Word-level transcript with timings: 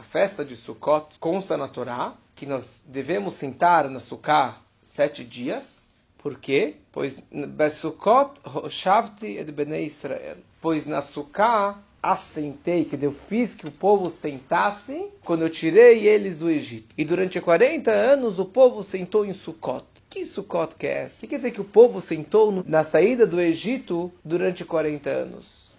a 0.00 0.02
festa 0.02 0.42
de 0.42 0.56
Sukkot 0.56 1.18
consta 1.20 1.58
na 1.58 1.68
Torá 1.68 2.14
que 2.34 2.46
nós 2.46 2.82
devemos 2.86 3.34
sentar 3.34 3.86
na 3.90 4.00
Sukkah 4.00 4.56
sete 4.82 5.22
dias. 5.22 5.94
Por 6.16 6.38
quê? 6.38 6.76
Pois 6.90 7.22
Besukot 7.30 8.40
Shavti 8.70 9.36
et 9.36 9.52
Bnei 9.52 9.84
Israel. 9.84 10.38
Pois 10.58 10.86
na 10.86 11.02
Sukkah 11.02 11.82
assentei, 12.02 12.86
que 12.86 12.96
eu 13.04 13.12
fiz 13.12 13.54
que 13.54 13.68
o 13.68 13.70
povo 13.70 14.08
sentasse 14.08 15.06
quando 15.22 15.42
eu 15.42 15.50
tirei 15.50 16.08
eles 16.08 16.38
do 16.38 16.48
Egito. 16.48 16.94
E 16.96 17.04
durante 17.04 17.38
40 17.38 17.90
anos 17.90 18.38
o 18.38 18.46
povo 18.46 18.82
sentou 18.82 19.26
em 19.26 19.34
Sukkot. 19.34 19.84
Que 20.08 20.24
Sukkot 20.24 20.76
que 20.76 20.86
é 20.86 21.02
essa? 21.02 21.20
Que 21.20 21.26
quer 21.26 21.36
dizer 21.36 21.50
que 21.50 21.60
o 21.60 21.64
povo 21.64 22.00
sentou 22.00 22.64
na 22.66 22.84
saída 22.84 23.26
do 23.26 23.38
Egito 23.38 24.10
durante 24.24 24.64
40 24.64 25.10
anos? 25.10 25.69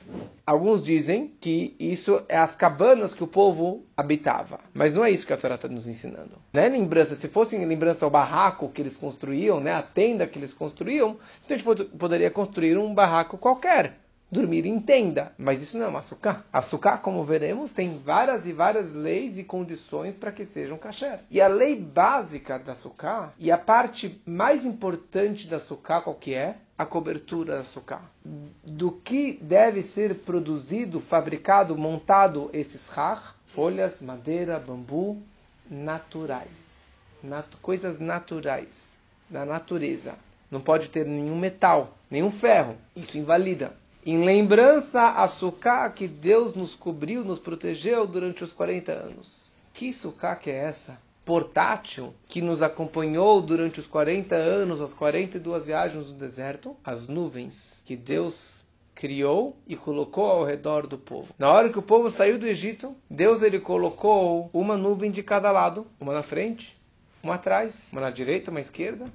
Alguns 0.45 0.83
dizem 0.83 1.33
que 1.39 1.75
isso 1.79 2.23
é 2.27 2.37
as 2.37 2.55
cabanas 2.55 3.13
que 3.13 3.23
o 3.23 3.27
povo 3.27 3.85
habitava. 3.95 4.59
Mas 4.73 4.93
não 4.93 5.05
é 5.05 5.11
isso 5.11 5.25
que 5.25 5.33
a 5.33 5.37
Torá 5.37 5.55
está 5.55 5.67
nos 5.67 5.87
ensinando. 5.87 6.37
Não 6.51 6.61
é 6.61 6.67
lembrança. 6.67 7.15
Se 7.15 7.27
fosse 7.27 7.57
lembrança 7.57 8.05
ao 8.05 8.11
barraco 8.11 8.69
que 8.69 8.81
eles 8.81 8.97
construíam, 8.97 9.59
né, 9.59 9.73
a 9.73 9.81
tenda 9.81 10.27
que 10.27 10.37
eles 10.39 10.53
construíam, 10.53 11.17
então 11.45 11.55
a 11.55 11.59
gente 11.59 11.85
poderia 11.97 12.31
construir 12.31 12.77
um 12.77 12.93
barraco 12.93 13.37
qualquer 13.37 14.01
dormir 14.31 14.65
em 14.65 14.79
tenda. 14.79 15.33
Mas 15.37 15.61
isso 15.61 15.77
não 15.77 15.85
é 15.85 15.89
uma 15.89 15.99
açúcar. 15.99 16.45
Açúcar, 16.51 16.99
como 16.99 17.23
veremos, 17.23 17.73
tem 17.73 17.99
várias 17.99 18.47
e 18.47 18.53
várias 18.53 18.93
leis 18.93 19.37
e 19.37 19.43
condições 19.43 20.15
para 20.15 20.31
que 20.31 20.45
sejam 20.45 20.77
kasher. 20.77 21.19
E 21.29 21.41
a 21.41 21.47
lei 21.47 21.75
básica 21.75 22.57
da 22.57 22.71
açúcar, 22.71 23.33
e 23.37 23.51
a 23.51 23.57
parte 23.57 24.21
mais 24.25 24.65
importante 24.65 25.47
da 25.47 25.57
açúcar, 25.57 26.01
qual 26.01 26.15
que 26.15 26.33
é? 26.33 26.55
A 26.81 26.85
cobertura 26.87 27.63
da. 27.63 28.01
Do 28.63 28.91
que 28.91 29.33
deve 29.39 29.83
ser 29.83 30.15
produzido, 30.15 30.99
fabricado, 30.99 31.77
montado 31.77 32.49
esses 32.51 32.87
rar? 32.87 33.35
Folhas, 33.45 34.01
madeira, 34.01 34.59
bambu, 34.59 35.21
naturais. 35.69 36.87
Nat 37.21 37.45
coisas 37.61 37.99
naturais, 37.99 38.97
da 39.29 39.45
natureza. 39.45 40.15
Não 40.49 40.59
pode 40.59 40.89
ter 40.89 41.05
nenhum 41.05 41.37
metal, 41.37 41.95
nenhum 42.09 42.31
ferro. 42.31 42.75
Isso 42.95 43.15
invalida 43.15 43.79
em 44.03 44.25
lembrança 44.25 45.03
a 45.03 45.27
que 45.91 46.07
Deus 46.07 46.55
nos 46.55 46.73
cobriu, 46.73 47.23
nos 47.23 47.37
protegeu 47.37 48.07
durante 48.07 48.43
os 48.43 48.51
40 48.51 48.91
anos. 48.91 49.51
Que 49.71 49.93
suká 49.93 50.35
que 50.35 50.49
é 50.49 50.55
essa? 50.55 50.99
Portátil, 51.23 52.13
que 52.27 52.41
nos 52.41 52.61
acompanhou 52.63 53.41
durante 53.41 53.79
os 53.79 53.87
40 53.87 54.35
anos, 54.35 54.81
as 54.81 54.93
42 54.93 55.65
viagens 55.65 56.07
no 56.07 56.13
deserto, 56.13 56.75
as 56.83 57.07
nuvens 57.07 57.83
que 57.85 57.95
Deus 57.95 58.61
criou 58.95 59.57
e 59.67 59.75
colocou 59.75 60.25
ao 60.25 60.43
redor 60.43 60.85
do 60.85 60.97
povo. 60.97 61.33
Na 61.37 61.49
hora 61.49 61.69
que 61.69 61.79
o 61.79 61.81
povo 61.81 62.09
saiu 62.09 62.37
do 62.37 62.47
Egito, 62.47 62.95
Deus 63.09 63.41
ele 63.41 63.59
colocou 63.59 64.49
uma 64.53 64.77
nuvem 64.77 65.09
de 65.09 65.23
cada 65.23 65.51
lado, 65.51 65.87
uma 65.99 66.13
na 66.13 66.23
frente, 66.23 66.79
uma 67.23 67.35
atrás, 67.35 67.89
uma 67.91 68.01
na 68.01 68.09
direita, 68.09 68.51
uma 68.51 68.59
esquerda, 68.59 69.05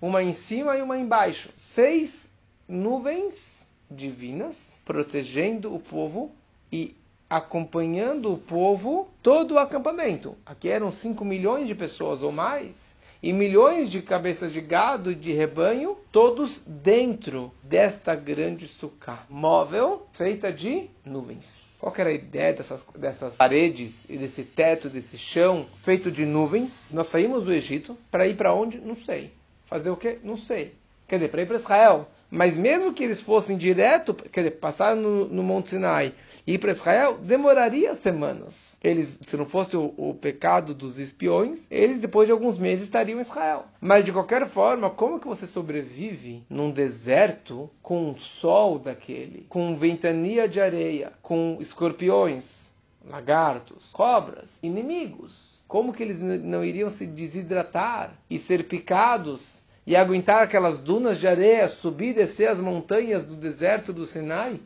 uma 0.00 0.22
em 0.22 0.32
cima 0.32 0.76
e 0.76 0.82
uma 0.82 0.98
embaixo. 0.98 1.50
Seis 1.56 2.32
nuvens 2.68 3.68
divinas, 3.90 4.80
protegendo 4.84 5.74
o 5.74 5.80
povo 5.80 6.34
e 6.70 6.96
acompanhando 7.28 8.32
o 8.32 8.38
povo 8.38 9.08
todo 9.22 9.54
o 9.54 9.58
acampamento. 9.58 10.36
Aqui 10.44 10.68
eram 10.68 10.90
5 10.90 11.24
milhões 11.24 11.66
de 11.66 11.74
pessoas 11.74 12.22
ou 12.22 12.30
mais, 12.30 12.94
e 13.22 13.32
milhões 13.32 13.88
de 13.88 14.02
cabeças 14.02 14.52
de 14.52 14.60
gado 14.60 15.14
de 15.14 15.32
rebanho, 15.32 15.96
todos 16.12 16.62
dentro 16.66 17.50
desta 17.62 18.14
grande 18.14 18.68
sucá 18.68 19.24
móvel 19.30 20.06
feita 20.12 20.52
de 20.52 20.90
nuvens. 21.04 21.64
Qual 21.78 21.94
era 21.96 22.10
a 22.10 22.12
ideia 22.12 22.52
dessas, 22.52 22.84
dessas 22.96 23.36
paredes 23.36 24.04
e 24.10 24.18
desse 24.18 24.42
teto, 24.44 24.90
desse 24.90 25.16
chão 25.16 25.66
feito 25.82 26.10
de 26.10 26.26
nuvens? 26.26 26.90
Nós 26.92 27.08
saímos 27.08 27.44
do 27.44 27.52
Egito 27.52 27.96
para 28.10 28.26
ir 28.26 28.36
para 28.36 28.52
onde? 28.52 28.78
Não 28.78 28.94
sei. 28.94 29.32
Fazer 29.64 29.88
o 29.88 29.96
quê? 29.96 30.18
Não 30.22 30.36
sei. 30.36 30.74
Quer 31.14 31.18
dizer, 31.18 31.28
para 31.28 31.42
ir 31.42 31.46
para 31.46 31.56
Israel. 31.58 32.08
Mas 32.28 32.56
mesmo 32.56 32.92
que 32.92 33.04
eles 33.04 33.22
fossem 33.22 33.56
direto, 33.56 34.12
quer 34.12 34.40
dizer, 34.40 34.50
passar 34.56 34.96
no, 34.96 35.28
no 35.28 35.44
Monte 35.44 35.70
Sinai 35.70 36.12
e 36.44 36.54
ir 36.54 36.58
para 36.58 36.72
Israel, 36.72 37.18
demoraria 37.22 37.94
semanas. 37.94 38.80
Eles, 38.82 39.20
se 39.22 39.36
não 39.36 39.46
fosse 39.46 39.76
o, 39.76 39.94
o, 39.96 40.12
pecado 40.14 40.74
dos 40.74 40.98
espiões, 40.98 41.68
eles 41.70 42.00
depois 42.00 42.26
de 42.26 42.32
alguns 42.32 42.58
meses 42.58 42.86
estariam 42.86 43.18
em 43.18 43.20
Israel. 43.20 43.66
Mas 43.80 44.04
de 44.04 44.10
qualquer 44.10 44.44
forma, 44.48 44.90
como 44.90 45.20
que 45.20 45.28
você 45.28 45.46
sobrevive 45.46 46.42
num 46.50 46.72
deserto 46.72 47.70
com 47.80 48.10
um 48.10 48.18
sol 48.18 48.80
daquele, 48.80 49.46
com 49.48 49.76
ventania 49.76 50.48
de 50.48 50.60
areia, 50.60 51.12
com 51.22 51.58
escorpiões, 51.60 52.74
lagartos, 53.08 53.92
cobras, 53.92 54.58
inimigos? 54.64 55.62
Como 55.68 55.92
que 55.92 56.02
eles 56.02 56.20
não 56.20 56.64
iriam 56.64 56.90
se 56.90 57.06
desidratar 57.06 58.12
e 58.28 58.40
ser 58.40 58.64
picados 58.64 59.62
e 59.86 59.94
aguentar 59.94 60.42
aquelas 60.42 60.78
dunas 60.78 61.18
de 61.18 61.28
areia, 61.28 61.68
subir 61.68 62.10
e 62.10 62.14
descer 62.14 62.48
as 62.48 62.60
montanhas 62.60 63.26
do 63.26 63.34
deserto 63.34 63.92
do 63.92 64.06
Sinai, 64.06 64.60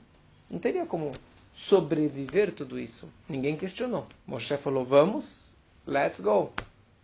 não 0.51 0.59
teria 0.59 0.87
como 0.87 1.12
sobreviver 1.55 2.53
tudo 2.53 2.79
isso. 2.79 3.12
Ninguém 3.29 3.56
questionou. 3.56 4.06
Moshe 4.27 4.56
falou: 4.56 4.84
vamos, 4.84 5.51
let's 5.87 6.21
go. 6.21 6.53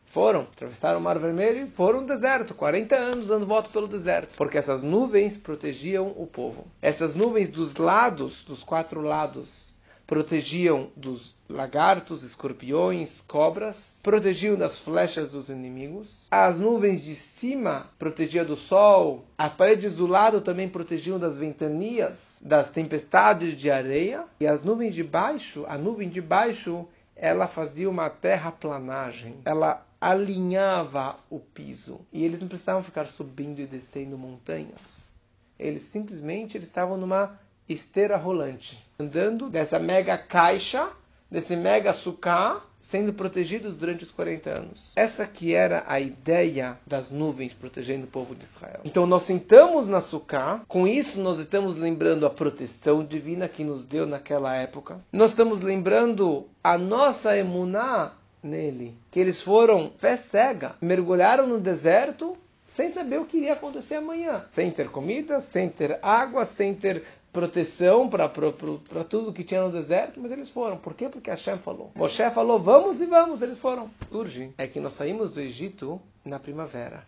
Foram, 0.06 0.42
atravessaram 0.42 1.00
o 1.00 1.02
Mar 1.02 1.18
Vermelho 1.18 1.66
e 1.66 1.70
foram 1.70 2.02
no 2.02 2.06
deserto, 2.06 2.54
40 2.54 2.94
anos 2.94 3.28
dando 3.28 3.44
volta 3.44 3.68
pelo 3.68 3.88
deserto, 3.88 4.32
porque 4.36 4.56
essas 4.56 4.80
nuvens 4.80 5.36
protegiam 5.36 6.06
o 6.16 6.24
povo. 6.24 6.68
Essas 6.80 7.16
nuvens 7.16 7.48
dos 7.48 7.74
lados, 7.74 8.44
dos 8.44 8.62
quatro 8.62 9.00
lados, 9.00 9.73
protegiam 10.06 10.90
dos 10.96 11.34
lagartos, 11.48 12.22
escorpiões, 12.22 13.20
cobras, 13.22 14.00
protegiam 14.02 14.56
das 14.56 14.78
flechas 14.78 15.30
dos 15.30 15.48
inimigos. 15.48 16.28
As 16.30 16.58
nuvens 16.58 17.02
de 17.02 17.14
cima 17.14 17.90
protegiam 17.98 18.44
do 18.44 18.56
sol, 18.56 19.24
as 19.36 19.52
paredes 19.54 19.92
do 19.92 20.06
lado 20.06 20.40
também 20.40 20.68
protegiam 20.68 21.18
das 21.18 21.36
ventanias, 21.36 22.40
das 22.44 22.70
tempestades 22.70 23.56
de 23.56 23.70
areia, 23.70 24.24
e 24.40 24.46
as 24.46 24.62
nuvens 24.62 24.94
de 24.94 25.02
baixo, 25.02 25.64
a 25.68 25.76
nuvem 25.76 26.08
de 26.08 26.20
baixo, 26.20 26.86
ela 27.14 27.46
fazia 27.46 27.88
uma 27.88 28.10
terraplanagem. 28.10 29.36
Ela 29.44 29.86
alinhava 30.00 31.16
o 31.30 31.38
piso 31.38 32.00
e 32.12 32.24
eles 32.24 32.40
não 32.40 32.48
precisavam 32.48 32.82
ficar 32.82 33.06
subindo 33.06 33.60
e 33.60 33.66
descendo 33.66 34.18
montanhas. 34.18 35.14
Eles 35.58 35.84
simplesmente 35.84 36.58
eles 36.58 36.68
estavam 36.68 36.96
numa 36.96 37.38
esteira 37.68 38.16
rolante, 38.16 38.84
andando 38.98 39.48
dessa 39.48 39.78
mega 39.78 40.16
caixa, 40.18 40.88
desse 41.30 41.56
mega 41.56 41.92
sucá, 41.92 42.62
sendo 42.80 43.14
protegidos 43.14 43.74
durante 43.74 44.04
os 44.04 44.10
40 44.10 44.50
anos. 44.50 44.92
Essa 44.94 45.26
que 45.26 45.54
era 45.54 45.84
a 45.88 45.98
ideia 45.98 46.78
das 46.86 47.10
nuvens 47.10 47.54
protegendo 47.54 48.04
o 48.04 48.08
povo 48.08 48.34
de 48.34 48.44
Israel. 48.44 48.80
Então 48.84 49.06
nós 49.06 49.22
sentamos 49.22 49.88
na 49.88 50.02
sucá, 50.02 50.60
com 50.68 50.86
isso 50.86 51.18
nós 51.18 51.38
estamos 51.38 51.78
lembrando 51.78 52.26
a 52.26 52.30
proteção 52.30 53.02
divina 53.02 53.48
que 53.48 53.64
nos 53.64 53.84
deu 53.86 54.06
naquela 54.06 54.54
época. 54.54 55.00
Nós 55.10 55.30
estamos 55.30 55.62
lembrando 55.62 56.46
a 56.62 56.76
nossa 56.76 57.36
emuná 57.36 58.12
nele, 58.42 58.94
que 59.10 59.18
eles 59.18 59.40
foram 59.40 59.90
fé 59.98 60.18
cega, 60.18 60.76
mergulharam 60.80 61.46
no 61.46 61.58
deserto 61.58 62.36
sem 62.68 62.92
saber 62.92 63.20
o 63.20 63.24
que 63.24 63.36
iria 63.36 63.52
acontecer 63.52 63.94
amanhã, 63.94 64.44
sem 64.50 64.70
ter 64.70 64.90
comida, 64.90 65.40
sem 65.40 65.68
ter 65.68 65.98
água, 66.02 66.44
sem 66.44 66.74
ter 66.74 67.04
proteção 67.34 68.08
para 68.08 68.28
tudo 68.28 69.32
que 69.32 69.42
tinha 69.42 69.60
no 69.60 69.72
deserto, 69.72 70.20
mas 70.20 70.30
eles 70.30 70.48
foram. 70.48 70.76
Por 70.76 70.94
quê? 70.94 71.08
Porque 71.08 71.28
Hashem 71.28 71.58
falou. 71.58 71.90
Moshe 71.96 72.30
falou, 72.30 72.60
vamos 72.60 73.00
e 73.00 73.06
vamos, 73.06 73.42
eles 73.42 73.58
foram. 73.58 73.90
Urge 74.12 74.54
é 74.56 74.68
que 74.68 74.78
nós 74.78 74.92
saímos 74.92 75.32
do 75.32 75.40
Egito 75.40 76.00
na 76.24 76.38
primavera. 76.38 77.04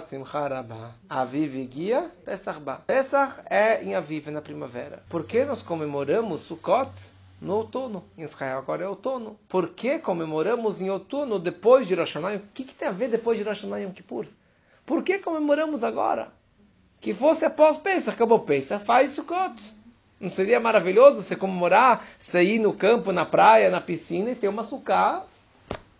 Simcha 0.00 0.48
Rabba. 0.48 0.94
Aviv 1.10 1.62
guia, 1.66 2.10
Pesach 2.24 2.58
Ba. 2.58 2.76
Pesach 2.86 3.42
é 3.44 3.84
em 3.84 3.94
Aviv, 3.94 4.30
na 4.30 4.40
primavera. 4.40 5.02
Por 5.10 5.24
que 5.26 5.44
nós 5.44 5.62
comemoramos 5.62 6.40
Sukkot? 6.40 7.12
no 7.40 7.56
outono. 7.56 8.02
Em 8.16 8.22
Israel 8.22 8.58
agora 8.58 8.84
é 8.84 8.88
outono. 8.88 9.38
Por 9.46 9.68
que 9.70 9.98
comemoramos 9.98 10.80
em 10.80 10.88
outono 10.88 11.38
depois 11.38 11.86
de 11.86 11.94
Rosh 11.94 12.14
Hashanah? 12.14 12.36
O 12.36 12.40
que, 12.54 12.64
que 12.64 12.74
tem 12.74 12.88
a 12.88 12.92
ver 12.92 13.10
depois 13.10 13.36
de 13.36 13.44
Rosh 13.44 13.60
Hashanah 13.60 13.82
Yom 13.82 13.92
Kippur? 13.92 14.26
Por 14.86 15.02
que 15.02 15.18
comemoramos 15.18 15.84
agora? 15.84 16.32
Que 17.04 17.12
fosse 17.12 17.44
após 17.44 17.76
Pesach, 17.76 18.08
acabou 18.08 18.40
Pesach, 18.40 18.82
faz 18.82 19.10
Sukkot. 19.10 19.62
Não 20.18 20.30
seria 20.30 20.58
maravilhoso 20.58 21.22
você 21.22 21.36
comemorar, 21.36 22.06
sair 22.18 22.58
no 22.58 22.72
campo, 22.72 23.12
na 23.12 23.26
praia, 23.26 23.68
na 23.68 23.78
piscina 23.78 24.30
e 24.30 24.34
ter 24.34 24.48
uma 24.48 24.62
sucá? 24.62 25.22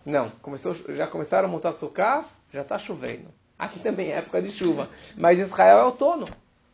Não, 0.03 0.31
começou, 0.41 0.75
já 0.97 1.07
começaram 1.07 1.47
a 1.47 1.51
montar 1.51 1.75
sucá, 1.75 2.25
já 2.51 2.63
está 2.63 2.79
chovendo. 2.79 3.27
Aqui 3.59 3.81
também 3.81 4.13
é 4.13 4.17
época 4.17 4.41
de 4.41 4.51
chuva, 4.51 4.89
mas 5.15 5.39
Israel 5.39 5.79
é 5.79 5.85
outono. 5.85 6.25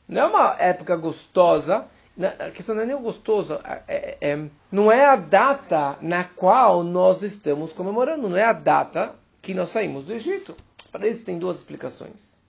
Não 0.07 0.23
é 0.23 0.27
uma 0.27 0.57
época 0.61 0.95
gostosa, 0.95 1.87
a 2.39 2.51
questão 2.53 2.77
não 2.77 2.83
é 2.83 2.87
nem 2.87 2.97
gostosa, 3.03 3.61
é, 3.89 4.17
é, 4.21 4.45
não 4.71 4.93
é 4.93 5.07
a 5.07 5.17
data 5.17 5.99
na 6.01 6.23
qual 6.23 6.85
nós 6.85 7.25
estamos 7.25 7.73
comemorando, 7.73 8.29
não 8.29 8.37
é 8.37 8.45
a 8.45 8.53
data 8.53 9.13
que 9.43 9.55
nós 9.55 9.71
saímos 9.71 10.05
do 10.05 10.13
Egito. 10.13 10.55
Para 10.93 11.09
isso 11.09 11.25
tem 11.25 11.37
duas 11.37 11.57
explicações. 11.59 12.41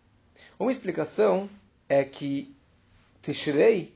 Uma 0.60 0.72
explicação 0.72 1.50
é 1.91 2.05
que 2.05 2.55
Tishrei 3.21 3.93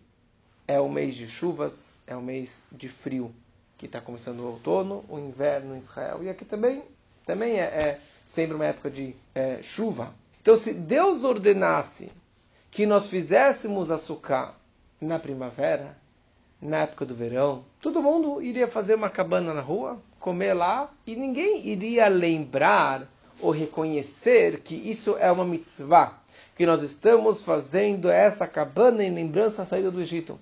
é 0.67 0.81
o 0.81 0.89
mês 0.89 1.15
de 1.15 1.29
chuvas, 1.29 1.97
é 2.05 2.13
o 2.13 2.21
mês 2.21 2.61
de 2.69 2.89
frio. 2.89 3.33
que 3.77 3.85
está 3.85 4.01
começando 4.01 4.41
o 4.41 4.47
outono, 4.47 5.05
o 5.07 5.17
inverno 5.17 5.75
em 5.75 5.77
Israel. 5.77 6.21
E 6.21 6.29
aqui 6.29 6.43
também, 6.43 6.83
também 7.25 7.57
é, 7.57 7.63
é 7.63 8.01
sempre 8.25 8.53
uma 8.53 8.65
época 8.65 8.89
de 8.89 9.15
é, 9.33 9.61
chuva. 9.63 10.13
Então, 10.41 10.57
se 10.57 10.73
Deus 10.73 11.23
ordenasse 11.23 12.11
que 12.69 12.85
nós 12.85 13.07
fizéssemos 13.07 13.89
açúcar 13.89 14.55
na 14.99 15.17
primavera, 15.17 15.97
na 16.61 16.79
época 16.79 17.05
do 17.05 17.15
verão, 17.15 17.63
todo 17.79 18.03
mundo 18.03 18.41
iria 18.41 18.67
fazer 18.67 18.95
uma 18.95 19.09
cabana 19.09 19.53
na 19.53 19.61
rua, 19.61 20.01
comer 20.19 20.53
lá, 20.53 20.91
e 21.07 21.15
ninguém 21.15 21.65
iria 21.65 22.09
lembrar 22.09 23.07
ou 23.39 23.51
reconhecer 23.51 24.59
que 24.61 24.75
isso 24.75 25.15
é 25.17 25.31
uma 25.31 25.45
mitzvah, 25.45 26.19
que 26.55 26.65
nós 26.65 26.81
estamos 26.81 27.43
fazendo 27.43 28.09
essa 28.09 28.47
cabana 28.47 29.03
em 29.03 29.13
lembrança 29.13 29.57
da 29.57 29.65
saída 29.65 29.91
do 29.91 30.01
Egito. 30.01 30.39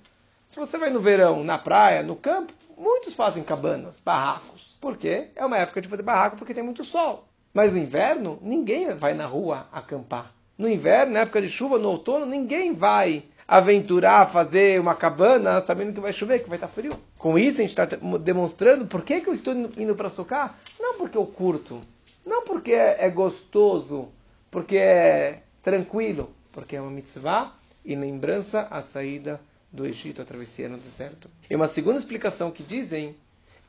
Se 0.48 0.60
você 0.60 0.78
vai 0.78 0.92
no 0.92 1.00
verão, 1.00 1.44
na 1.44 1.58
praia, 1.58 2.04
no 2.04 2.16
campo, 2.16 2.54
muitos 2.78 3.16
fazem 3.16 3.44
cabanas, 3.44 4.00
barracos. 4.00 4.78
Por 4.80 4.96
quê? 4.96 5.30
É 5.36 5.44
uma 5.44 5.58
época 5.58 5.82
de 5.82 5.88
fazer 5.88 6.04
barraco 6.04 6.38
porque 6.38 6.54
tem 6.54 6.64
muito 6.64 6.84
sol. 6.84 7.28
Mas 7.52 7.72
no 7.72 7.80
inverno, 7.80 8.38
ninguém 8.42 8.90
vai 8.94 9.16
na 9.16 9.26
rua 9.26 9.68
acampar. 9.72 10.32
No 10.56 10.70
inverno, 10.70 11.14
na 11.14 11.22
época 11.22 11.42
de 11.42 11.50
chuva, 11.50 11.80
no 11.80 11.90
outono, 11.90 12.26
ninguém 12.26 12.74
vai 12.74 13.24
aventurar 13.48 14.32
fazer 14.32 14.80
uma 14.80 14.96
cabana 14.96 15.62
sabendo 15.62 15.94
que 15.94 16.00
vai 16.00 16.14
chover, 16.14 16.44
que 16.44 16.50
vai 16.50 16.58
estar 16.58 16.68
frio. 16.68 16.94
Com 17.18 17.38
isso, 17.40 17.60
a 17.60 17.66
gente 17.66 17.78
está 17.78 17.86
demonstrando 18.18 18.86
por 18.86 19.02
que, 19.02 19.22
que 19.22 19.30
eu 19.30 19.34
estou 19.34 19.54
indo 19.54 19.96
para 19.96 20.10
Sukkah. 20.10 20.54
Não 20.80 20.96
porque 20.98 21.18
eu 21.18 21.26
curto, 21.26 21.82
não 22.26 22.44
porque 22.44 22.74
é, 22.74 23.06
é 23.06 23.10
gostoso, 23.10 24.10
porque 24.52 24.78
é 24.78 25.42
tranquilo, 25.64 26.32
porque 26.52 26.76
é 26.76 26.82
uma 26.82 26.92
mitzvah 26.92 27.56
e 27.84 27.96
lembrança 27.96 28.68
a 28.70 28.82
saída 28.82 29.42
do 29.72 29.86
Egito, 29.86 30.22
a 30.22 30.26
travessia 30.26 30.70
no 30.70 30.78
deserto. 30.78 31.30
E 31.50 31.56
uma 31.56 31.68
segunda 31.68 31.98
explicação 31.98 32.52
que 32.52 32.62
dizem 32.62 33.16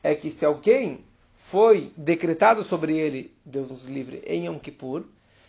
é 0.03 0.13
que 0.13 0.29
se 0.29 0.45
alguém 0.45 1.03
foi 1.35 1.91
decretado 1.97 2.63
sobre 2.63 2.97
ele, 2.97 3.33
Deus 3.43 3.71
nos 3.71 3.85
livre, 3.85 4.21
em 4.27 4.45
Yom 4.45 4.59
Kippur, 4.59 5.03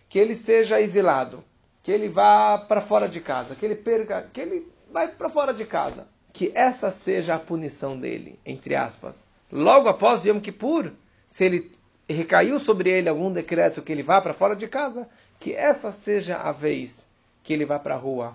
que 0.09 0.19
ele 0.19 0.35
seja 0.35 0.81
exilado, 0.81 1.45
que 1.83 1.91
ele 1.91 2.09
vá 2.09 2.57
para 2.59 2.81
fora 2.81 3.09
de 3.09 3.21
casa, 3.21 3.55
que 3.55 3.67
ele 3.67 3.75
perca, 3.75 4.29
que 4.33 4.41
ele 4.41 4.67
vai 4.91 5.09
para 5.09 5.29
fora 5.29 5.53
de 5.53 5.65
casa, 5.65 6.09
que 6.33 6.53
essa 6.55 6.91
seja 6.91 7.35
a 7.35 7.39
punição 7.39 7.99
dele, 7.99 8.39
entre 8.47 8.75
aspas. 8.75 9.29
Logo 9.51 9.89
após 9.89 10.25
Yom 10.25 10.41
Kippur, 10.41 10.93
se 11.27 11.45
ele 11.45 11.73
recaiu 12.09 12.61
sobre 12.61 12.91
ele 12.91 13.09
algum 13.09 13.33
decreto 13.33 13.83
que 13.83 13.93
ele 13.93 14.03
vá 14.03 14.21
para 14.21 14.35
fora 14.35 14.55
de 14.55 14.69
casa, 14.69 15.09
que 15.39 15.55
essa 15.55 15.93
seja 15.93 16.37
a 16.39 16.53
vez 16.53 17.07
que 17.43 17.53
ele 17.53 17.65
vá 17.65 17.79
para 17.79 17.95
a 17.95 17.99
rua 17.99 18.35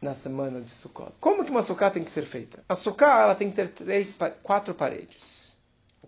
na 0.00 0.14
semana 0.14 0.60
de 0.60 0.70
Sukkot. 0.70 1.12
Como 1.20 1.44
que 1.44 1.50
uma 1.50 1.62
Sukkah 1.62 1.90
tem 1.90 2.02
que 2.02 2.10
ser 2.10 2.24
feita? 2.24 2.64
A 2.68 2.74
Sukkah 2.74 3.22
ela 3.22 3.34
tem 3.34 3.50
que 3.50 3.56
ter 3.56 3.68
três, 3.68 4.14
quatro 4.42 4.74
paredes. 4.74 5.56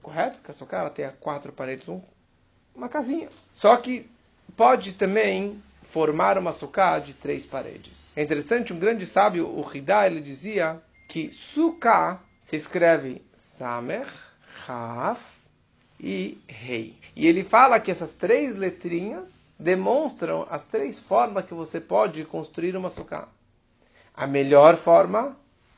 Correto? 0.02 0.40
Que 0.40 0.50
a 0.50 0.54
Sukkah 0.54 0.80
ela 0.80 0.90
tenha 0.90 1.12
quatro 1.12 1.52
paredes, 1.52 1.88
um, 1.88 2.00
uma 2.74 2.88
casinha. 2.88 3.30
Só 3.54 3.74
que 3.76 4.10
pode 4.56 4.92
também 4.92 5.62
formar 5.84 6.36
uma 6.36 6.52
Sukkah 6.52 6.98
de 6.98 7.14
três 7.14 7.46
paredes. 7.46 8.16
É 8.16 8.22
interessante, 8.22 8.72
um 8.72 8.78
grande 8.78 9.06
sábio, 9.06 9.48
o 9.48 9.64
Hidá, 9.72 10.06
ele 10.06 10.20
dizia 10.20 10.82
que 11.08 11.32
Sukkah 11.32 12.20
se 12.40 12.56
escreve 12.56 13.22
Samer, 13.36 14.06
Raf 14.66 15.22
e 16.00 16.38
Rei. 16.48 16.98
E 17.14 17.26
ele 17.26 17.44
fala 17.44 17.80
que 17.80 17.90
essas 17.90 18.12
três 18.12 18.56
letrinhas 18.56 19.43
demonstram 19.58 20.46
as 20.50 20.64
três 20.64 20.98
formas 20.98 21.44
que 21.44 21.54
você 21.54 21.80
pode 21.80 22.24
construir 22.24 22.76
uma 22.76 22.90
Sukkah. 22.90 23.28
A 24.14 24.26
melhor 24.26 24.76
forma 24.76 25.36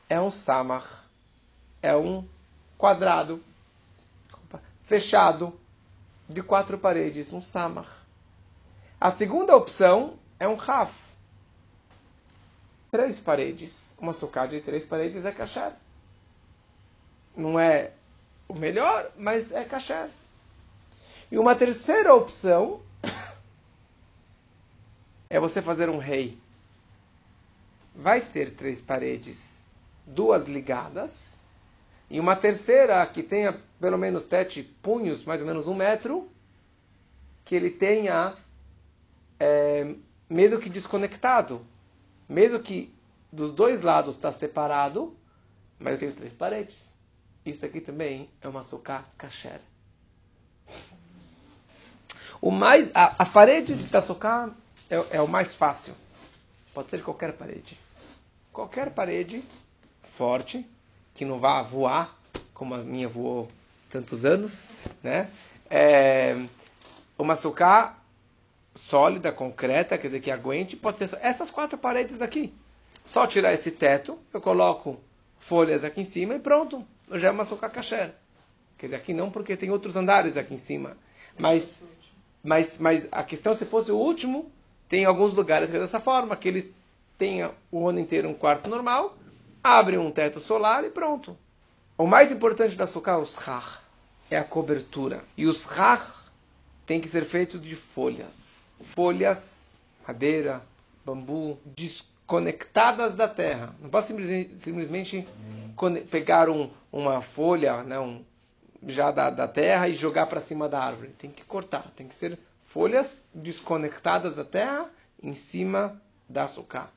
é 0.09 0.19
um 0.19 0.31
Samar, 0.31 1.05
é 1.81 1.95
um 1.95 2.27
quadrado 2.77 3.43
fechado 4.83 5.53
de 6.29 6.41
quatro 6.41 6.77
paredes, 6.77 7.33
um 7.33 7.41
Samar. 7.41 8.05
A 8.99 9.11
segunda 9.11 9.55
opção 9.55 10.17
é 10.39 10.47
um 10.47 10.55
Raf. 10.55 10.91
Três 12.91 13.19
paredes. 13.19 13.95
Uma 13.99 14.13
sucá 14.13 14.45
de 14.45 14.61
três 14.61 14.85
paredes 14.85 15.25
é 15.25 15.31
kasher. 15.31 15.73
Não 17.35 17.59
é 17.59 17.91
o 18.47 18.55
melhor, 18.55 19.11
mas 19.17 19.51
é 19.51 19.63
kasher. 19.63 20.09
E 21.31 21.37
uma 21.37 21.55
terceira 21.55 22.15
opção 22.15 22.81
é 25.29 25.39
você 25.39 25.61
fazer 25.61 25.89
um 25.89 25.97
rei. 25.97 26.37
Vai 27.95 28.21
ter 28.21 28.51
três 28.51 28.81
paredes, 28.81 29.63
duas 30.05 30.47
ligadas, 30.47 31.35
e 32.09 32.19
uma 32.19 32.35
terceira 32.35 33.05
que 33.05 33.21
tenha 33.21 33.59
pelo 33.79 33.97
menos 33.97 34.23
sete 34.25 34.63
punhos, 34.63 35.25
mais 35.25 35.41
ou 35.41 35.47
menos 35.47 35.67
um 35.67 35.73
metro, 35.73 36.29
que 37.43 37.55
ele 37.55 37.69
tenha 37.69 38.33
é, 39.39 39.93
mesmo 40.29 40.59
que 40.59 40.69
desconectado, 40.69 41.65
mesmo 42.27 42.59
que 42.59 42.93
dos 43.31 43.51
dois 43.51 43.81
lados 43.81 44.15
está 44.15 44.31
separado, 44.31 45.15
mas 45.79 45.93
eu 45.93 45.99
tenho 45.99 46.13
três 46.13 46.33
paredes. 46.33 46.97
Isso 47.45 47.65
aqui 47.65 47.79
também 47.79 48.29
é 48.41 48.47
uma 48.47 48.63
sucá 48.63 49.05
kasher. 49.17 49.59
O 52.41 52.51
mais, 52.51 52.89
a, 52.93 53.15
as 53.19 53.29
paredes 53.29 53.89
da 53.89 54.01
sucá 54.01 54.49
é, 54.89 55.17
é 55.17 55.21
o 55.21 55.27
mais 55.27 55.53
fácil. 55.53 55.93
Pode 56.73 56.89
ser 56.89 57.03
qualquer 57.03 57.33
parede. 57.33 57.77
Qualquer 58.51 58.91
parede 58.91 59.43
forte, 60.13 60.65
que 61.13 61.25
não 61.25 61.39
vá 61.39 61.61
voar, 61.61 62.17
como 62.53 62.73
a 62.73 62.79
minha 62.79 63.07
voou 63.07 63.49
tantos 63.89 64.25
anos, 64.25 64.67
né? 65.03 65.29
É, 65.69 66.35
uma 67.17 67.35
sucá 67.35 67.97
sólida, 68.75 69.31
concreta, 69.31 69.97
quer 69.97 70.07
dizer, 70.07 70.21
que 70.21 70.31
aguente, 70.31 70.75
pode 70.75 70.97
ser 70.97 71.17
essas 71.21 71.49
quatro 71.49 71.77
paredes 71.77 72.21
aqui. 72.21 72.53
Só 73.05 73.25
tirar 73.25 73.53
esse 73.53 73.71
teto, 73.71 74.19
eu 74.33 74.41
coloco 74.41 74.99
folhas 75.39 75.83
aqui 75.83 76.01
em 76.01 76.05
cima 76.05 76.35
e 76.35 76.39
pronto, 76.39 76.85
já 77.13 77.29
é 77.29 77.31
uma 77.31 77.45
sucá 77.45 77.69
kasher. 77.69 78.13
Quer 78.77 78.87
dizer, 78.87 78.97
aqui 78.97 79.13
não, 79.13 79.31
porque 79.31 79.57
tem 79.57 79.71
outros 79.71 79.95
andares 79.95 80.37
aqui 80.37 80.53
em 80.53 80.59
cima. 80.59 80.97
Mas, 81.37 81.87
mas, 82.43 82.77
mas 82.77 83.07
a 83.11 83.23
questão, 83.23 83.55
se 83.55 83.65
fosse 83.65 83.91
o 83.91 83.97
último, 83.97 84.51
tem 84.89 85.05
alguns 85.05 85.33
lugares 85.33 85.69
que 85.69 85.77
é 85.77 85.79
dessa 85.79 85.99
forma, 85.99 86.35
que 86.35 86.47
eles 86.47 86.73
tenham 87.17 87.51
o 87.71 87.87
ano 87.87 87.99
inteiro 87.99 88.29
um 88.29 88.33
quarto 88.33 88.69
normal, 88.69 89.17
abrem 89.63 89.97
um 89.99 90.11
teto 90.11 90.39
solar 90.39 90.83
e 90.83 90.89
pronto. 90.89 91.37
O 91.97 92.05
mais 92.05 92.31
importante 92.31 92.75
da 92.75 92.87
sucá 92.87 93.13
é 93.13 93.17
o 93.17 93.27
é 94.29 94.37
a 94.37 94.43
cobertura. 94.43 95.23
E 95.35 95.47
o 95.47 95.53
shach 95.53 96.05
tem 96.85 97.01
que 97.01 97.07
ser 97.07 97.25
feito 97.25 97.57
de 97.57 97.75
folhas 97.75 98.57
folhas, 98.79 99.73
madeira, 100.07 100.61
bambu, 101.05 101.57
desconectadas 101.65 103.15
da 103.15 103.27
terra. 103.27 103.75
Não 103.81 103.89
posso 103.89 104.07
simplesmente, 104.07 104.59
simplesmente 104.59 105.27
pegar 106.09 106.49
um, 106.49 106.69
uma 106.91 107.21
folha 107.21 107.83
né, 107.83 107.99
um, 107.99 108.23
já 108.87 109.11
da, 109.11 109.29
da 109.29 109.47
terra 109.47 109.87
e 109.87 109.95
jogar 109.95 110.27
para 110.27 110.41
cima 110.41 110.67
da 110.69 110.79
árvore. 110.79 111.09
Tem 111.17 111.31
que 111.31 111.43
cortar, 111.43 111.91
tem 111.95 112.07
que 112.07 112.15
ser 112.15 112.37
folhas 112.67 113.27
desconectadas 113.33 114.35
da 114.35 114.45
terra 114.45 114.89
em 115.21 115.33
cima 115.33 116.01
da 116.29 116.43
açúcar. 116.43 116.89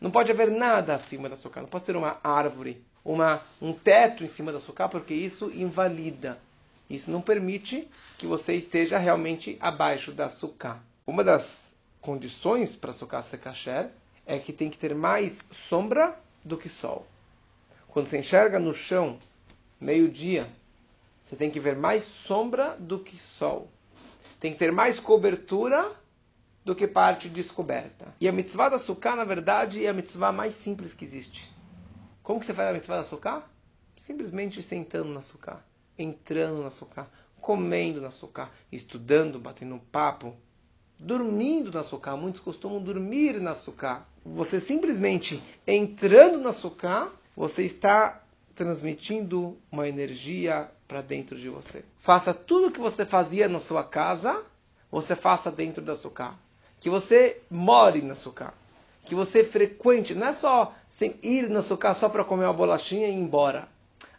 Não 0.00 0.10
pode 0.10 0.30
haver 0.30 0.50
nada 0.50 0.94
acima 0.94 1.28
da 1.28 1.34
açúcar, 1.34 1.62
não 1.62 1.68
pode 1.68 1.84
ser 1.84 1.96
uma 1.96 2.18
árvore, 2.22 2.84
uma, 3.04 3.42
um 3.60 3.72
teto 3.72 4.24
em 4.24 4.28
cima 4.28 4.52
da 4.52 4.58
açúcar, 4.58 4.88
porque 4.88 5.14
isso 5.14 5.50
invalida. 5.54 6.38
Isso 6.88 7.10
não 7.10 7.20
permite 7.20 7.88
que 8.16 8.26
você 8.26 8.54
esteja 8.54 8.98
realmente 8.98 9.58
abaixo 9.60 10.12
da 10.12 10.26
açúcar. 10.26 10.78
Uma 11.06 11.22
das 11.22 11.74
condições 12.00 12.74
para 12.76 12.92
Sukkah 12.92 13.22
ser 13.22 13.38
kasher 13.38 13.90
é 14.24 14.38
que 14.38 14.52
tem 14.52 14.70
que 14.70 14.78
ter 14.78 14.94
mais 14.94 15.48
sombra 15.68 16.18
do 16.44 16.56
que 16.56 16.68
sol. 16.68 17.06
Quando 17.88 18.06
você 18.06 18.18
enxerga 18.18 18.58
no 18.58 18.72
chão, 18.72 19.18
meio-dia, 19.80 20.46
você 21.24 21.36
tem 21.36 21.50
que 21.50 21.60
ver 21.60 21.76
mais 21.76 22.04
sombra 22.04 22.76
do 22.78 22.98
que 22.98 23.18
sol. 23.18 23.68
Tem 24.40 24.52
que 24.52 24.58
ter 24.58 24.72
mais 24.72 25.00
cobertura 25.00 25.90
do 26.64 26.74
que 26.74 26.86
parte 26.86 27.28
descoberta. 27.28 28.14
E 28.20 28.28
a 28.28 28.32
mitzvah 28.32 28.68
da 28.68 28.78
Sukkah, 28.78 29.16
na 29.16 29.24
verdade, 29.24 29.84
é 29.84 29.88
a 29.88 29.94
mitzvah 29.94 30.32
mais 30.32 30.54
simples 30.54 30.92
que 30.92 31.04
existe. 31.04 31.52
Como 32.22 32.38
que 32.40 32.46
você 32.46 32.54
faz 32.54 32.70
a 32.70 32.72
mitzvah 32.72 32.98
da 32.98 33.04
Sukkah? 33.04 33.42
Simplesmente 33.96 34.62
sentando 34.62 35.08
na 35.08 35.20
Sukkah, 35.20 35.60
entrando 35.98 36.62
na 36.62 36.70
Sukkah, 36.70 37.06
comendo 37.40 38.00
na 38.00 38.10
Sukkah, 38.10 38.50
estudando, 38.70 39.38
batendo 39.40 39.74
um 39.74 39.78
papo, 39.78 40.36
dormindo 40.98 41.70
na 41.70 41.84
suká. 41.84 42.16
Muitos 42.16 42.40
costumam 42.40 42.82
dormir 42.82 43.40
na 43.40 43.54
suká. 43.54 44.06
Você 44.24 44.60
simplesmente 44.60 45.42
entrando 45.66 46.38
na 46.38 46.52
suká, 46.52 47.10
você 47.36 47.62
está 47.64 48.22
transmitindo 48.54 49.56
uma 49.70 49.88
energia 49.88 50.70
para 50.88 51.02
dentro 51.02 51.38
de 51.38 51.50
você. 51.50 51.84
Faça 51.98 52.32
tudo 52.32 52.68
o 52.68 52.72
que 52.72 52.80
você 52.80 53.04
fazia 53.04 53.46
na 53.46 53.60
sua 53.60 53.84
casa, 53.84 54.42
você 54.90 55.14
faça 55.14 55.52
dentro 55.52 55.82
da 55.82 55.94
suká. 55.94 56.34
Que 56.80 56.88
você 56.88 57.42
more 57.50 58.00
na 58.00 58.14
suká. 58.14 58.54
Que 59.04 59.14
você 59.14 59.44
frequente, 59.44 60.14
não 60.14 60.28
é 60.28 60.32
só 60.32 60.74
sem 60.88 61.14
ir 61.22 61.48
na 61.50 61.60
suká 61.60 61.94
só 61.94 62.08
para 62.08 62.24
comer 62.24 62.46
uma 62.46 62.54
bolachinha 62.54 63.08
e 63.08 63.12
ir 63.12 63.14
embora. 63.14 63.68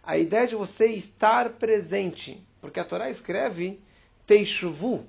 A 0.04 0.18
ideia 0.18 0.48
de 0.48 0.56
você 0.56 0.86
estar 0.88 1.50
presente. 1.50 2.42
Porque 2.62 2.80
a 2.80 2.86
Torá 2.86 3.10
escreve 3.10 3.80
Teishuvu. 4.28 5.06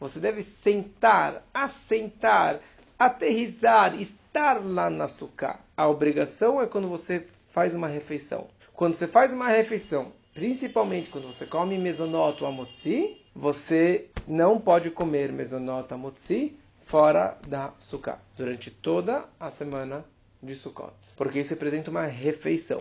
Você 0.00 0.18
deve 0.18 0.42
sentar, 0.42 1.44
assentar, 1.52 2.58
aterrizar, 2.98 4.00
estar 4.00 4.64
lá 4.64 4.90
na 4.90 5.06
suká. 5.06 5.60
A 5.76 5.88
obrigação 5.88 6.60
é 6.60 6.66
quando 6.66 6.88
você 6.88 7.26
faz 7.50 7.74
uma 7.74 7.86
refeição. 7.86 8.48
Quando 8.72 8.94
você 8.94 9.06
faz 9.06 9.32
uma 9.32 9.48
refeição, 9.48 10.12
principalmente 10.34 11.08
quando 11.08 11.26
você 11.26 11.46
come 11.46 11.78
mesonot 11.78 12.42
ou 12.42 12.48
amotzi, 12.50 13.16
você 13.34 14.08
não 14.26 14.60
pode 14.60 14.90
comer 14.90 15.32
mesonot 15.32 15.86
ou 15.88 15.94
amotzi 15.94 16.56
fora 16.84 17.38
da 17.46 17.72
suká 17.78 18.18
durante 18.36 18.70
toda 18.70 19.24
a 19.40 19.50
semana 19.50 20.04
de 20.44 20.54
Sukkot. 20.54 20.92
Porque 21.16 21.40
isso 21.40 21.50
representa 21.50 21.90
uma 21.90 22.04
refeição. 22.04 22.80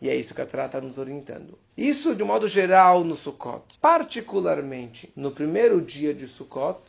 E 0.00 0.08
é 0.08 0.16
isso 0.16 0.34
que 0.34 0.40
a 0.40 0.46
Torá 0.46 0.66
está 0.66 0.80
nos 0.80 0.98
orientando. 0.98 1.58
Isso 1.76 2.14
de 2.14 2.24
modo 2.24 2.48
geral 2.48 3.04
no 3.04 3.16
Sukkot. 3.16 3.78
Particularmente 3.80 5.10
no 5.14 5.30
primeiro 5.30 5.80
dia 5.80 6.12
de 6.14 6.26
Sukkot, 6.26 6.80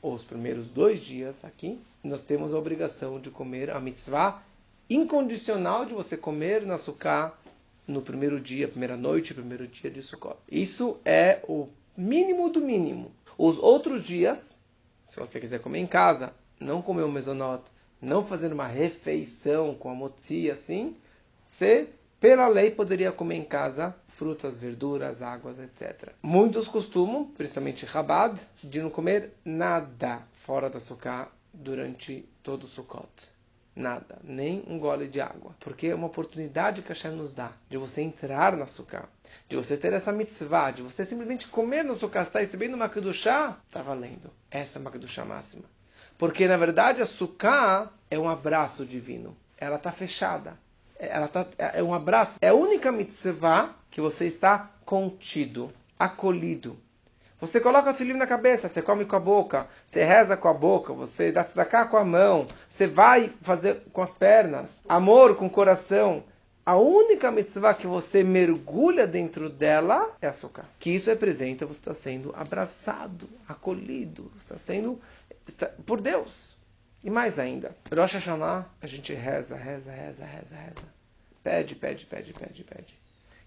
ou 0.00 0.14
os 0.14 0.22
primeiros 0.22 0.68
dois 0.68 1.00
dias 1.00 1.44
aqui, 1.44 1.80
nós 2.02 2.22
temos 2.22 2.54
a 2.54 2.58
obrigação 2.58 3.20
de 3.20 3.30
comer 3.30 3.70
a 3.70 3.80
mitzvah 3.80 4.42
incondicional 4.88 5.84
de 5.84 5.92
você 5.92 6.16
comer 6.16 6.64
na 6.64 6.78
Sukkah 6.78 7.32
no 7.88 8.02
primeiro 8.02 8.38
dia, 8.38 8.68
primeira 8.68 8.96
noite, 8.96 9.32
primeiro 9.32 9.66
dia 9.66 9.90
de 9.90 10.02
Sukkot. 10.02 10.36
Isso 10.48 10.98
é 11.04 11.40
o 11.48 11.68
mínimo 11.96 12.50
do 12.50 12.60
mínimo. 12.60 13.10
Os 13.38 13.58
outros 13.58 14.04
dias, 14.04 14.64
se 15.08 15.18
você 15.18 15.40
quiser 15.40 15.60
comer 15.60 15.78
em 15.78 15.86
casa, 15.86 16.32
não 16.60 16.82
comer 16.82 17.02
o 17.02 17.10
mesonot, 17.10 17.64
não 18.00 18.22
fazer 18.22 18.52
uma 18.52 18.66
refeição 18.66 19.74
com 19.74 19.90
a 19.90 19.94
motzi 19.94 20.50
assim, 20.50 20.94
você, 21.44 21.88
pela 22.20 22.46
lei, 22.46 22.70
poderia 22.70 23.10
comer 23.10 23.36
em 23.36 23.44
casa 23.44 23.96
frutas, 24.08 24.58
verduras, 24.58 25.22
águas, 25.22 25.58
etc. 25.58 26.12
Muitos 26.22 26.68
costumam, 26.68 27.24
principalmente 27.24 27.86
Rabad, 27.86 28.38
de 28.62 28.82
não 28.82 28.90
comer 28.90 29.32
nada 29.44 30.22
fora 30.32 30.68
da 30.68 30.78
sukkah 30.78 31.30
durante 31.54 32.28
todo 32.42 32.64
o 32.64 32.68
Sukkot. 32.68 33.37
Nada, 33.78 34.18
nem 34.24 34.64
um 34.66 34.76
gole 34.76 35.06
de 35.06 35.20
água. 35.20 35.54
Porque 35.60 35.86
é 35.86 35.94
uma 35.94 36.08
oportunidade 36.08 36.82
que 36.82 36.90
a 36.90 36.94
Hashem 36.94 37.12
nos 37.12 37.32
dá 37.32 37.52
de 37.70 37.78
você 37.78 38.02
entrar 38.02 38.56
na 38.56 38.66
sukkah, 38.66 39.08
de 39.48 39.54
você 39.54 39.76
ter 39.76 39.92
essa 39.92 40.10
mitzvah, 40.10 40.72
de 40.72 40.82
você 40.82 41.06
simplesmente 41.06 41.46
comer 41.46 41.84
no 41.84 41.94
sukkah, 41.94 42.22
está 42.22 42.40
recebendo 42.40 42.74
uma 42.74 42.88
kedushá, 42.88 43.56
está 43.68 43.80
valendo. 43.80 44.32
Essa 44.50 44.78
é 44.78 44.80
uma 44.80 44.90
kedushá 44.90 45.24
máxima. 45.24 45.62
Porque, 46.18 46.48
na 46.48 46.56
verdade, 46.56 47.00
a 47.00 47.06
sukkah 47.06 47.88
é 48.10 48.18
um 48.18 48.28
abraço 48.28 48.84
divino. 48.84 49.36
Ela 49.56 49.76
está 49.76 49.92
fechada. 49.92 50.58
Ela 50.98 51.28
tá, 51.28 51.46
é 51.56 51.80
um 51.80 51.94
abraço. 51.94 52.36
É 52.42 52.48
a 52.48 52.54
única 52.54 52.90
mitzvah 52.90 53.76
que 53.92 54.00
você 54.00 54.26
está 54.26 54.72
contido, 54.84 55.72
acolhido. 55.96 56.76
Você 57.40 57.60
coloca 57.60 57.90
o 57.90 57.94
filim 57.94 58.14
na 58.14 58.26
cabeça, 58.26 58.68
você 58.68 58.82
come 58.82 59.04
com 59.04 59.14
a 59.14 59.20
boca, 59.20 59.68
você 59.86 60.04
reza 60.04 60.36
com 60.36 60.48
a 60.48 60.54
boca, 60.54 60.92
você 60.92 61.30
dá 61.30 61.44
cá 61.44 61.86
com 61.86 61.96
a 61.96 62.04
mão, 62.04 62.46
você 62.68 62.86
vai 62.86 63.32
fazer 63.42 63.82
com 63.92 64.02
as 64.02 64.12
pernas, 64.12 64.82
amor 64.88 65.36
com 65.36 65.46
o 65.46 65.50
coração. 65.50 66.24
A 66.66 66.76
única 66.76 67.30
mitzvah 67.30 67.74
que 67.74 67.86
você 67.86 68.24
mergulha 68.24 69.06
dentro 69.06 69.48
dela 69.48 70.16
é 70.20 70.26
açúcar. 70.26 70.66
Que 70.78 70.90
isso 70.90 71.08
representa 71.08 71.64
você 71.64 71.80
está 71.80 71.94
sendo 71.94 72.34
abraçado, 72.36 73.28
acolhido, 73.48 74.30
está 74.36 74.58
sendo 74.58 75.00
está, 75.46 75.68
por 75.86 76.00
Deus. 76.00 76.58
E 77.02 77.08
mais 77.08 77.38
ainda, 77.38 77.74
Rosh 77.94 78.14
Hashanah, 78.14 78.66
a 78.82 78.86
gente 78.86 79.14
reza, 79.14 79.56
reza, 79.56 79.92
reza, 79.92 80.24
reza, 80.24 80.56
reza. 80.56 80.98
Pede, 81.42 81.76
pede, 81.76 82.04
pede, 82.04 82.32
pede, 82.32 82.64
pede. 82.64 82.98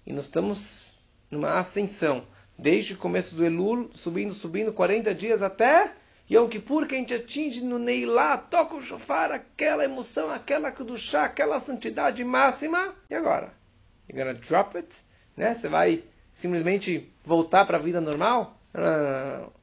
E 0.08 0.14
nós 0.14 0.26
estamos 0.26 0.92
numa 1.30 1.60
ascensão 1.60 2.26
desde 2.58 2.94
o 2.94 2.98
começo 2.98 3.36
do 3.36 3.46
Elul, 3.46 3.90
subindo, 3.96 4.34
subindo, 4.34 4.74
40 4.74 5.14
dias 5.16 5.42
até 5.42 5.94
Yom 6.30 6.48
Kippur, 6.48 6.88
que 6.88 6.96
a 6.96 6.98
gente 6.98 7.14
atinge 7.14 7.62
no 7.62 7.78
Neilá, 7.78 8.38
toca 8.38 8.76
o 8.76 8.82
shofar, 8.82 9.32
aquela 9.32 9.84
emoção, 9.84 10.32
aquela 10.32 10.74
chá, 10.98 11.26
aquela 11.26 11.60
santidade 11.60 12.24
máxima. 12.24 12.96
E 13.10 13.16
agora? 13.16 13.54
You're 14.10 14.24
gonna 14.24 14.34
drop 14.34 14.78
it? 14.78 14.88
Né? 15.36 15.56
Você 15.56 15.68
vai 15.68 16.04
simplesmente 16.34 17.12
voltar 17.26 17.66
para 17.66 17.78
a 17.78 17.82
vida 17.82 18.00
normal? 18.00 18.58
Não, 18.74 18.82
não, 18.82 19.40
não. 19.40 19.54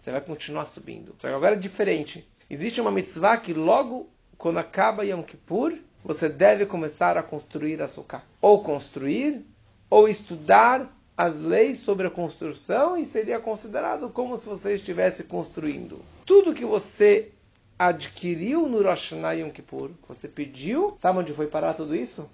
Você 0.00 0.10
vai 0.10 0.20
continuar 0.20 0.66
subindo. 0.66 1.14
Só 1.20 1.28
que 1.28 1.34
agora 1.34 1.54
é 1.54 1.58
diferente. 1.58 2.28
Existe 2.50 2.80
uma 2.80 2.90
mitzvah 2.90 3.36
que 3.36 3.52
logo 3.52 4.10
quando 4.36 4.58
acaba 4.58 5.04
Yom 5.04 5.22
Kippur, 5.22 5.74
você 6.04 6.28
deve 6.28 6.64
começar 6.66 7.16
a 7.16 7.22
construir 7.22 7.80
a 7.82 7.88
sukkah. 7.88 8.22
Ou 8.40 8.62
construir, 8.62 9.44
ou 9.90 10.08
estudar 10.08 10.90
as 11.18 11.40
leis 11.40 11.80
sobre 11.80 12.06
a 12.06 12.10
construção 12.10 12.96
e 12.96 13.04
seria 13.04 13.40
considerado 13.40 14.08
como 14.08 14.38
se 14.38 14.46
você 14.46 14.76
estivesse 14.76 15.24
construindo. 15.24 16.00
Tudo 16.24 16.54
que 16.54 16.64
você 16.64 17.32
adquiriu 17.76 18.68
no 18.68 18.76
Rosh 18.76 19.10
Hashanah 19.10 19.32
Yom 19.32 19.50
Kippur, 19.50 19.88
que 19.88 20.06
você 20.06 20.28
pediu, 20.28 20.94
sabe 20.96 21.18
onde 21.18 21.32
foi 21.32 21.48
parar 21.48 21.74
tudo 21.74 21.96
isso? 21.96 22.30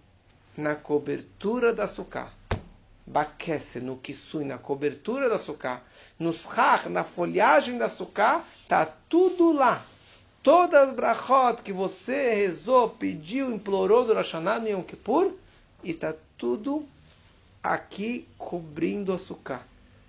Na 0.54 0.74
cobertura 0.74 1.72
da 1.72 1.86
sukkah. 1.86 2.30
Baquece, 3.06 3.80
no 3.80 3.96
Kisui, 3.96 4.44
na 4.44 4.58
cobertura 4.58 5.30
da 5.30 5.38
sukkah. 5.38 5.80
No 6.18 6.34
Shach, 6.34 6.86
na 6.90 7.04
folhagem 7.04 7.78
da 7.78 7.88
sukkah, 7.88 8.44
está 8.60 8.84
tudo 9.08 9.50
lá. 9.50 9.82
Todas 10.42 10.90
as 10.90 10.94
brachot 10.94 11.62
que 11.62 11.72
você 11.72 12.34
rezou, 12.34 12.90
pediu, 12.90 13.50
implorou 13.50 14.04
do 14.04 14.12
Rosh 14.12 14.32
Hashanah 14.32 14.68
Yom 14.68 14.82
Kippur, 14.82 15.32
e 15.82 15.90
está 15.90 16.14
tudo 16.36 16.86
aqui 17.64 18.28
cobrindo 18.36 19.14
o 19.14 19.18
suká. 19.18 19.62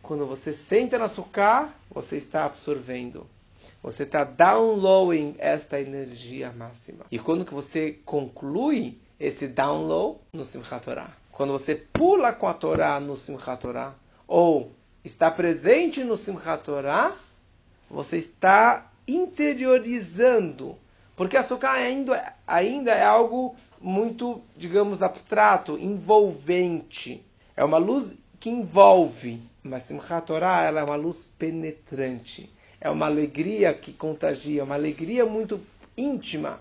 Quando 0.04 0.26
você 0.26 0.54
senta 0.54 1.00
na 1.00 1.08
suká, 1.08 1.74
você 1.90 2.18
está 2.18 2.44
absorvendo. 2.44 3.26
Você 3.82 4.04
está 4.04 4.26
downloading 4.26 5.36
esta 5.40 5.80
energia 5.80 6.52
máxima. 6.52 7.06
E 7.10 7.18
quando 7.18 7.46
que 7.46 7.54
você 7.54 7.98
conclui 8.06 9.00
esse 9.18 9.48
download 9.48 10.20
no 10.34 10.44
Simchat 10.44 10.84
Torah? 10.84 11.16
Quando 11.32 11.54
você 11.54 11.76
pula 11.76 12.34
com 12.34 12.48
a 12.48 12.54
Torá 12.54 13.00
no 13.00 13.16
Simchat 13.16 13.62
Torah, 13.62 13.96
ou 14.28 14.72
está 15.04 15.32
presente 15.32 16.04
no 16.04 16.18
Simchat 16.18 16.64
Torah, 16.64 17.16
você 17.90 18.18
está 18.18 18.92
interiorizando. 19.08 20.78
Porque 21.16 21.38
açúcar 21.38 21.72
ainda, 21.72 22.36
ainda 22.46 22.92
é 22.92 23.04
algo 23.04 23.56
muito, 23.80 24.42
digamos, 24.58 25.02
abstrato, 25.02 25.78
envolvente. 25.78 27.24
É 27.56 27.64
uma 27.64 27.78
luz 27.78 28.18
que 28.40 28.50
envolve, 28.50 29.42
mas 29.64 29.84
Simchat 29.84 30.28
Torah 30.28 30.64
ela 30.64 30.82
é 30.82 30.84
uma 30.84 30.96
luz 30.96 31.30
penetrante. 31.38 32.54
É 32.80 32.90
uma 32.90 33.06
alegria 33.06 33.74
que 33.74 33.94
contagia, 33.94 34.64
uma 34.64 34.76
alegria 34.76 35.26
muito 35.26 35.60
íntima, 35.98 36.60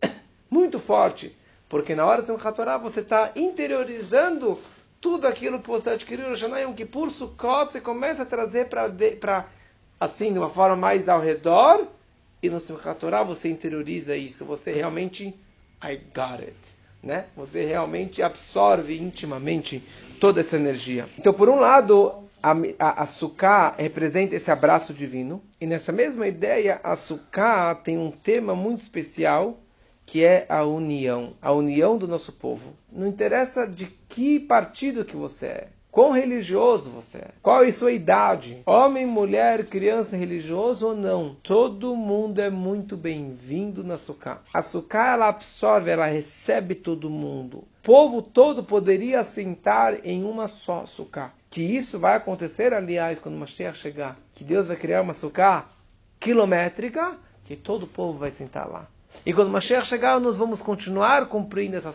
muito 0.50 0.78
forte. 0.78 1.36
Porque 1.68 1.94
na 1.94 2.04
hora 2.04 2.22
de 2.22 2.28
Simchat 2.28 2.56
Torah 2.56 2.78
você 2.78 3.00
está 3.00 3.32
interiorizando 3.36 4.58
tudo 5.02 5.26
aquilo 5.26 5.60
que 5.60 5.68
você 5.68 5.90
adquiriu 5.90 6.30
no 6.30 6.36
Shana 6.36 6.60
Yom 6.60 6.72
Kippur, 6.74 7.10
Sukkot, 7.10 7.72
você 7.72 7.80
começa 7.80 8.22
a 8.22 8.26
trazer 8.26 8.68
para, 8.68 9.48
assim, 9.98 10.32
de 10.32 10.38
uma 10.38 10.48
forma 10.48 10.76
mais 10.76 11.08
ao 11.08 11.20
redor, 11.20 11.88
e 12.42 12.48
no 12.48 12.60
Simchat 12.60 13.00
Torah 13.00 13.24
você 13.24 13.48
interioriza 13.48 14.16
isso, 14.16 14.44
você 14.44 14.72
realmente, 14.72 15.34
I 15.82 15.96
got 16.14 16.40
it, 16.40 16.56
né? 17.02 17.26
Você 17.36 17.64
realmente 17.64 18.22
absorve 18.22 18.98
intimamente 18.98 19.82
toda 20.20 20.40
essa 20.40 20.56
energia. 20.56 21.08
Então, 21.18 21.32
por 21.32 21.48
um 21.48 21.56
lado, 21.56 22.14
a, 22.42 22.52
a, 22.78 23.02
a 23.02 23.74
representa 23.76 24.36
esse 24.36 24.50
abraço 24.50 24.94
divino, 24.94 25.42
e 25.60 25.66
nessa 25.66 25.92
mesma 25.92 26.26
ideia, 26.26 26.80
a 26.82 26.94
suká 26.94 27.74
tem 27.74 27.98
um 27.98 28.10
tema 28.10 28.54
muito 28.54 28.80
especial, 28.80 29.58
que 30.04 30.24
é 30.24 30.46
a 30.48 30.64
união, 30.64 31.34
a 31.40 31.52
união 31.52 31.96
do 31.96 32.08
nosso 32.08 32.32
povo. 32.32 32.72
Não 32.90 33.06
interessa 33.06 33.66
de 33.66 33.86
que 34.08 34.38
partido 34.40 35.04
que 35.04 35.16
você 35.16 35.46
é. 35.46 35.68
Quão 35.92 36.12
religioso 36.12 36.88
você 36.88 37.18
é? 37.18 37.28
Qual 37.42 37.62
é 37.62 37.68
a 37.68 37.72
sua 37.72 37.92
idade? 37.92 38.62
Homem, 38.64 39.04
mulher, 39.04 39.66
criança, 39.66 40.16
religioso 40.16 40.86
ou 40.86 40.96
não? 40.96 41.36
Todo 41.42 41.94
mundo 41.94 42.40
é 42.40 42.48
muito 42.48 42.96
bem-vindo 42.96 43.84
na 43.84 43.98
Sukkah. 43.98 44.40
A 44.54 44.62
Sukkah 44.62 45.12
ela 45.12 45.28
absorve, 45.28 45.90
ela 45.90 46.06
recebe 46.06 46.74
todo 46.74 47.10
mundo. 47.10 47.58
O 47.58 47.66
povo 47.82 48.22
todo 48.22 48.64
poderia 48.64 49.22
sentar 49.22 50.02
em 50.02 50.24
uma 50.24 50.48
só 50.48 50.86
Sukkah. 50.86 51.34
Que 51.50 51.60
isso 51.60 51.98
vai 51.98 52.16
acontecer, 52.16 52.72
aliás, 52.72 53.18
quando 53.18 53.36
Mashiach 53.36 53.76
chegar. 53.76 54.18
Que 54.34 54.44
Deus 54.44 54.68
vai 54.68 54.76
criar 54.78 55.02
uma 55.02 55.12
Sukkah 55.12 55.66
quilométrica, 56.18 57.18
que 57.44 57.54
todo 57.54 57.82
o 57.82 57.88
povo 57.88 58.18
vai 58.18 58.30
sentar 58.30 58.66
lá. 58.66 58.88
E 59.24 59.32
quando 59.32 59.50
Mashiach 59.50 59.86
chegar, 59.86 60.18
nós 60.18 60.36
vamos 60.36 60.60
continuar 60.60 61.26
cumprindo 61.26 61.76
essa, 61.76 61.94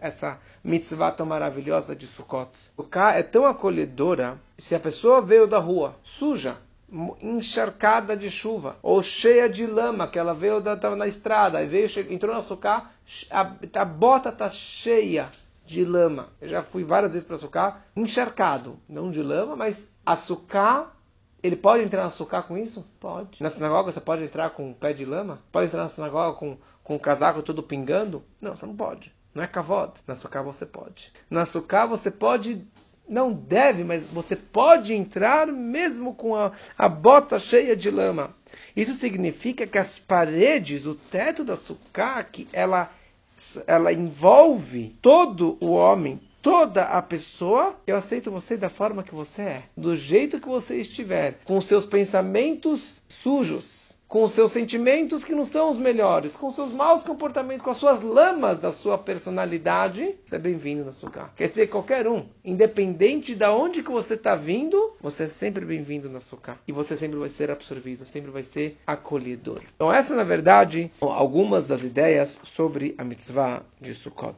essa 0.00 0.38
mitzvah 0.62 1.12
tão 1.12 1.26
maravilhosa 1.26 1.94
de 1.94 2.06
Sukkot. 2.06 2.50
Sukkah 2.74 3.12
é 3.12 3.22
tão 3.22 3.46
acolhedora, 3.46 4.38
se 4.58 4.74
a 4.74 4.80
pessoa 4.80 5.20
veio 5.20 5.46
da 5.46 5.58
rua, 5.58 5.94
suja, 6.02 6.56
encharcada 7.20 8.16
de 8.16 8.30
chuva, 8.30 8.76
ou 8.82 9.02
cheia 9.02 9.48
de 9.48 9.66
lama, 9.66 10.08
que 10.08 10.18
ela 10.18 10.34
veio 10.34 10.60
da, 10.60 10.76
na 10.96 11.06
estrada, 11.06 11.62
e 11.62 11.66
veio, 11.66 11.88
entrou 12.10 12.34
na 12.34 12.42
Sukkah, 12.42 12.90
a, 13.30 13.52
a 13.74 13.84
bota 13.84 14.30
está 14.30 14.48
cheia 14.48 15.28
de 15.66 15.84
lama. 15.84 16.28
Eu 16.40 16.48
já 16.48 16.62
fui 16.62 16.84
várias 16.84 17.12
vezes 17.12 17.26
para 17.26 17.38
Sukkah 17.38 17.82
encharcado, 17.96 18.78
não 18.88 19.10
de 19.10 19.22
lama, 19.22 19.56
mas 19.56 19.92
a 20.04 20.16
Sukkah 20.16 20.93
ele 21.44 21.56
pode 21.56 21.84
entrar 21.84 22.04
na 22.04 22.10
sucá 22.10 22.42
com 22.42 22.56
isso? 22.56 22.86
Pode. 22.98 23.42
Na 23.42 23.50
sinagoga 23.50 23.92
você 23.92 24.00
pode 24.00 24.24
entrar 24.24 24.48
com 24.48 24.70
um 24.70 24.72
pé 24.72 24.94
de 24.94 25.04
lama? 25.04 25.42
Pode 25.52 25.66
entrar 25.66 25.82
na 25.82 25.90
sinagoga 25.90 26.38
com, 26.38 26.56
com 26.82 26.96
o 26.96 26.98
casaco 26.98 27.42
todo 27.42 27.62
pingando? 27.62 28.24
Não, 28.40 28.56
você 28.56 28.64
não 28.64 28.74
pode. 28.74 29.12
Não 29.34 29.44
é 29.44 29.46
kavod. 29.46 29.92
Na 30.06 30.14
sucá 30.14 30.40
você 30.40 30.64
pode. 30.64 31.12
Na 31.28 31.44
sucá 31.44 31.84
você 31.84 32.10
pode, 32.10 32.66
não 33.06 33.30
deve, 33.30 33.84
mas 33.84 34.06
você 34.06 34.34
pode 34.34 34.94
entrar 34.94 35.46
mesmo 35.48 36.14
com 36.14 36.34
a, 36.34 36.50
a 36.78 36.88
bota 36.88 37.38
cheia 37.38 37.76
de 37.76 37.90
lama. 37.90 38.34
Isso 38.74 38.94
significa 38.94 39.66
que 39.66 39.76
as 39.76 39.98
paredes, 39.98 40.86
o 40.86 40.94
teto 40.94 41.44
da 41.44 41.56
sucá, 41.56 42.24
que 42.24 42.48
ela, 42.54 42.90
ela 43.66 43.92
envolve 43.92 44.96
todo 45.02 45.58
o 45.60 45.72
homem, 45.72 46.18
toda 46.44 46.82
a 46.82 47.00
pessoa, 47.00 47.74
eu 47.86 47.96
aceito 47.96 48.30
você 48.30 48.54
da 48.54 48.68
forma 48.68 49.02
que 49.02 49.14
você 49.14 49.42
é, 49.42 49.62
do 49.74 49.96
jeito 49.96 50.38
que 50.38 50.46
você 50.46 50.76
estiver, 50.76 51.38
com 51.46 51.58
seus 51.58 51.86
pensamentos 51.86 53.02
sujos, 53.08 53.94
com 54.06 54.28
seus 54.28 54.52
sentimentos 54.52 55.24
que 55.24 55.34
não 55.34 55.44
são 55.44 55.70
os 55.70 55.78
melhores, 55.78 56.36
com 56.36 56.52
seus 56.52 56.70
maus 56.70 57.02
comportamentos, 57.02 57.62
com 57.64 57.70
as 57.70 57.78
suas 57.78 58.02
lamas 58.02 58.60
da 58.60 58.70
sua 58.70 58.98
personalidade, 58.98 60.14
você 60.24 60.36
é 60.36 60.38
bem-vindo 60.38 60.84
na 60.84 60.92
sua 60.92 61.10
casa. 61.10 61.30
Quer 61.34 61.48
dizer, 61.48 61.66
qualquer 61.68 62.06
um, 62.06 62.26
independente 62.44 63.34
de 63.34 63.46
onde 63.46 63.82
que 63.82 63.90
você 63.90 64.14
está 64.14 64.36
vindo, 64.36 64.94
você 65.00 65.24
é 65.24 65.28
sempre 65.28 65.64
bem-vindo 65.64 66.08
na 66.08 66.20
sua 66.20 66.38
casa. 66.38 66.58
E 66.68 66.72
você 66.72 66.96
sempre 66.96 67.18
vai 67.18 67.28
ser 67.28 67.50
absorvido, 67.50 68.06
sempre 68.06 68.30
vai 68.30 68.42
ser 68.42 68.78
acolhedor. 68.86 69.62
Então 69.74 69.92
essa, 69.92 70.14
na 70.14 70.24
verdade, 70.24 70.92
algumas 71.00 71.66
das 71.66 71.82
ideias 71.82 72.38
sobre 72.44 72.94
a 72.98 73.02
mitzvah 73.02 73.62
de 73.80 73.94
Sukkot. 73.94 74.36